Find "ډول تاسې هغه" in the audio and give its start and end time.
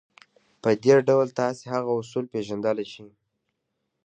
1.07-1.91